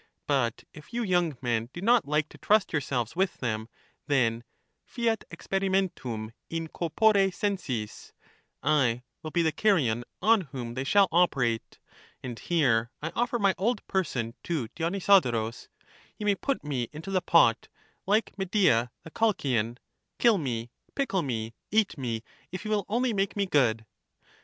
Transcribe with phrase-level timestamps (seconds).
[0.25, 3.69] But if you young men do not like to trust yourselves with them,
[4.07, 4.43] then
[4.83, 8.11] fiat experi mentum in corpore senis;
[8.63, 11.77] I will be the Carian on whom they shall operate.
[12.23, 15.67] And here I offer my old person to Dionysodorus;
[16.15, 17.67] he may put me into the pot,
[18.07, 19.77] like Medea the Colchian,
[20.17, 23.85] kill me, pickle me, eat me, if he will only make me good.